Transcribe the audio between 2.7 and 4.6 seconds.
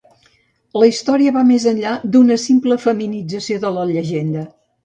feminització de la llegenda.